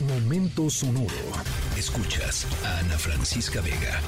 [0.00, 1.08] Momento sonoro.
[1.76, 4.00] Escuchas a Ana Francisca Vega.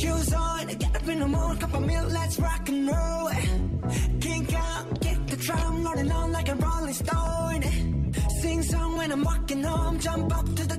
[0.00, 3.30] Shoes on, get up in the morning, cup of milk, let's rock and roll.
[4.20, 7.62] Kink out, the drum, rolling on like a rolling stone.
[8.42, 10.76] Sing song when I'm walking home, jump up to the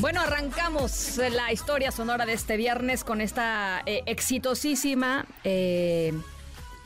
[0.00, 6.12] Bueno, arrancamos la historia sonora de este viernes con esta eh, exitosísima eh,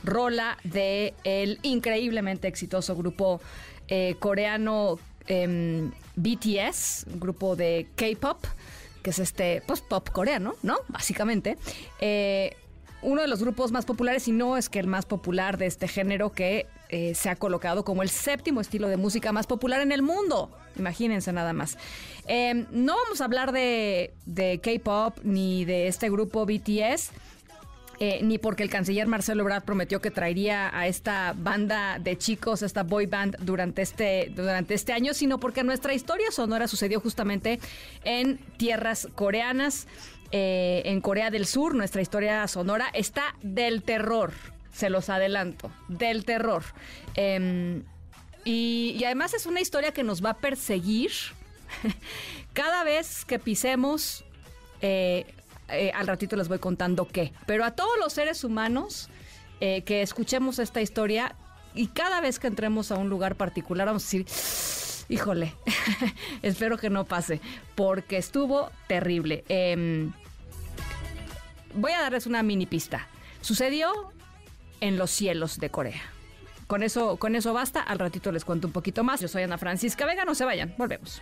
[0.03, 3.39] rola de el increíblemente exitoso grupo
[3.87, 8.37] eh, coreano em, BTS, grupo de K-pop,
[9.01, 10.77] que es este post-pop coreano, ¿no?
[10.87, 11.57] Básicamente.
[11.99, 12.55] Eh,
[13.01, 15.87] uno de los grupos más populares, y no es que el más popular de este
[15.87, 19.91] género, que eh, se ha colocado como el séptimo estilo de música más popular en
[19.91, 20.49] el mundo.
[20.77, 21.77] Imagínense nada más.
[22.27, 24.11] Em, no vamos a hablar de
[24.63, 27.11] K-pop ni de este grupo BTS.
[27.99, 32.63] Eh, ni porque el canciller Marcelo Ebrard prometió que traería a esta banda de chicos,
[32.63, 37.59] esta boy band durante este, durante este año, sino porque nuestra historia sonora sucedió justamente
[38.03, 39.87] en tierras coreanas,
[40.31, 41.75] eh, en Corea del Sur.
[41.75, 44.33] Nuestra historia sonora está del terror,
[44.71, 46.63] se los adelanto, del terror.
[47.15, 47.83] Em,
[48.43, 51.11] y, además es una historia que nos va a perseguir
[52.53, 54.25] cada vez que pisemos
[54.81, 55.25] eh,
[55.69, 57.33] eh, al ratito les voy contando qué.
[57.45, 59.09] Pero a todos los seres humanos
[59.59, 61.35] eh, que escuchemos esta historia
[61.73, 64.25] y cada vez que entremos a un lugar particular vamos a decir,
[65.09, 65.55] híjole,
[66.41, 67.39] espero que no pase,
[67.75, 69.43] porque estuvo terrible.
[69.47, 70.11] Em,
[71.73, 73.07] voy a darles una mini pista.
[73.41, 74.11] Sucedió
[74.81, 76.01] en los cielos de Corea.
[76.67, 77.81] Con eso, con eso basta.
[77.81, 79.21] Al ratito les cuento un poquito más.
[79.21, 80.25] Yo soy Ana Francisca Vega.
[80.25, 80.73] No se vayan.
[80.77, 81.21] Volvemos.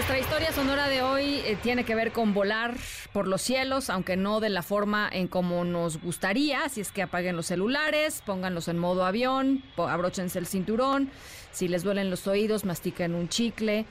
[0.00, 2.74] Nuestra historia sonora de hoy eh, tiene que ver con volar
[3.12, 6.64] por los cielos, aunque no de la forma en como nos gustaría.
[6.64, 11.10] Así es que apaguen los celulares, pónganlos en modo avión, abróchense el cinturón.
[11.52, 13.84] Si les duelen los oídos, mastiquen un chicle.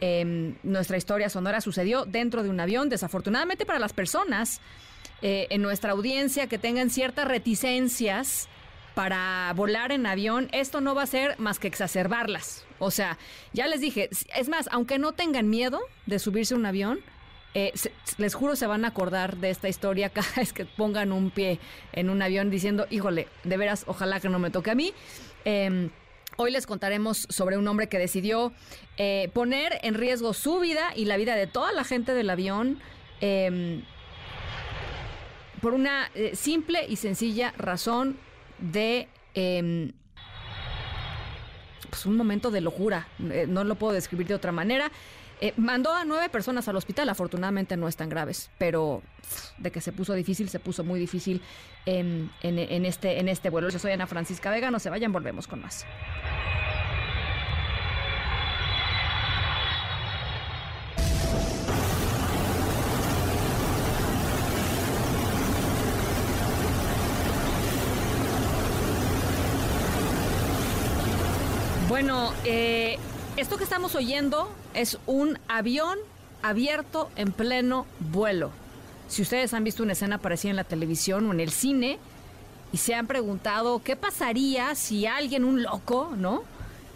[0.00, 2.88] Em, nuestra historia sonora sucedió dentro de un avión.
[2.88, 4.60] Desafortunadamente para las personas
[5.20, 8.48] eh, en nuestra audiencia que tengan ciertas reticencias
[8.96, 12.64] para volar en avión, esto no va a ser más que exacerbarlas.
[12.78, 13.18] O sea,
[13.52, 17.00] ya les dije, es más, aunque no tengan miedo de subirse a un avión,
[17.52, 17.74] eh,
[18.16, 21.58] les juro se van a acordar de esta historia cada vez que pongan un pie
[21.92, 24.94] en un avión diciendo, híjole, de veras, ojalá que no me toque a mí.
[25.44, 25.90] Em,
[26.38, 28.54] hoy les contaremos sobre un hombre que decidió
[28.96, 32.80] eh, poner en riesgo su vida y la vida de toda la gente del avión
[33.20, 33.82] em,
[35.60, 38.24] por una eh, simple y sencilla razón
[38.58, 39.92] de em,
[41.90, 44.90] pues un momento de locura, eh, no lo puedo describir de otra manera.
[45.40, 49.02] Eh, mandó a nueve personas al hospital, afortunadamente no están graves, pero
[49.58, 51.42] de que se puso difícil, se puso muy difícil
[51.84, 53.68] en, en, este, en este vuelo.
[53.68, 55.84] Yo soy Ana Francisca Vega, no se vayan, volvemos con más.
[71.96, 72.98] Bueno, eh,
[73.38, 75.96] esto que estamos oyendo es un avión
[76.42, 78.50] abierto en pleno vuelo.
[79.08, 81.98] Si ustedes han visto una escena parecida en la televisión o en el cine
[82.70, 86.44] y se han preguntado qué pasaría si alguien, un loco, ¿no?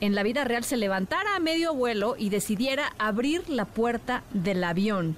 [0.03, 4.63] En la vida real se levantara a medio vuelo y decidiera abrir la puerta del
[4.63, 5.17] avión.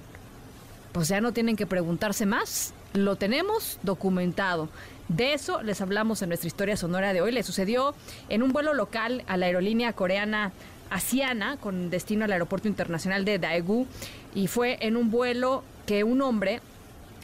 [0.93, 2.73] Pues ya no tienen que preguntarse más.
[2.93, 4.69] Lo tenemos documentado.
[5.07, 7.31] De eso les hablamos en nuestra historia sonora de hoy.
[7.31, 7.95] Le sucedió
[8.29, 10.51] en un vuelo local a la aerolínea coreana
[10.91, 13.87] Asiana con destino al aeropuerto internacional de Daegu
[14.35, 16.61] y fue en un vuelo que un hombre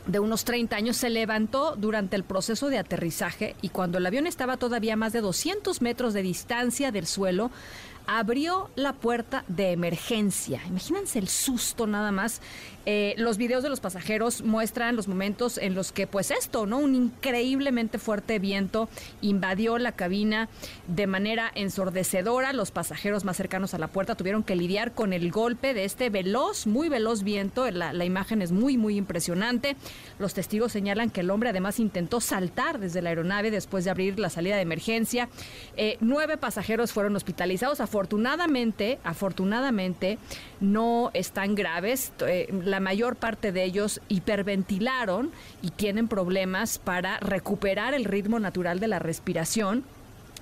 [0.07, 4.25] de unos 30 años se levantó durante el proceso de aterrizaje y cuando el avión
[4.25, 7.51] estaba todavía más de 200 metros de distancia del suelo,
[8.11, 10.61] abrió la puerta de emergencia.
[10.67, 12.41] Imagínense el susto nada más.
[12.87, 16.79] Eh, los videos de los pasajeros muestran los momentos en los que, pues esto, ¿no?
[16.79, 18.89] Un increíblemente fuerte viento
[19.21, 20.49] invadió la cabina
[20.87, 22.51] de manera ensordecedora.
[22.51, 26.09] Los pasajeros más cercanos a la puerta tuvieron que lidiar con el golpe de este
[26.09, 27.69] veloz, muy veloz viento.
[27.69, 29.75] La, imagen es muy, muy impresionante.
[30.17, 34.17] Los testigos señalan que el hombre además intentó saltar desde la aeronave después de abrir
[34.17, 35.29] la salida de emergencia.
[35.77, 37.81] Eh, nueve pasajeros fueron hospitalizados.
[39.03, 40.17] Afortunadamente,
[40.59, 42.11] no están graves.
[42.25, 45.31] Eh, la mayor parte de ellos hiperventilaron
[45.61, 49.83] y tienen problemas para recuperar el ritmo natural de la respiración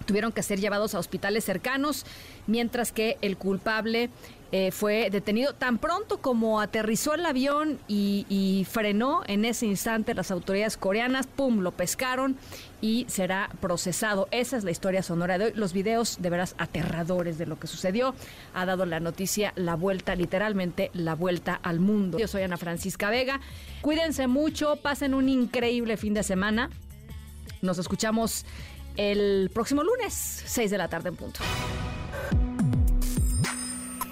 [0.05, 2.05] tuvieron que ser llevados a hospitales cercanos,
[2.45, 4.09] mientras que el culpable
[4.53, 10.31] eh, fue detenido tan pronto como aterrizó el avión y, frenó en ese instante las
[10.31, 12.37] autoridades coreanas, ¡pum!, lo pescaron
[12.81, 14.29] y será procesado.
[14.31, 15.51] Esa es la historia sonora de hoy.
[15.55, 18.15] Los videos de veras aterradores de lo que sucedió
[18.53, 22.17] ha dado la noticia la vuelta, literalmente la vuelta al mundo.
[22.17, 23.41] Yo soy Ana Francisca Vega.
[23.81, 26.69] Cuídense mucho, pasen un increíble fin de semana.
[27.61, 28.45] Nos escuchamos
[28.97, 31.39] el próximo lunes, 6 de la tarde en punto.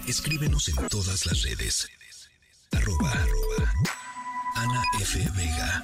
[0.07, 1.89] Escríbenos en todas las redes.
[2.71, 3.11] Arroba,
[4.55, 5.19] Ana F.
[5.35, 5.83] Vega.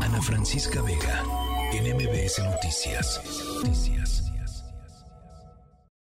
[0.00, 1.24] Ana Francisca Vega.
[1.72, 3.20] En MBS Noticias.
[3.56, 4.27] Noticias.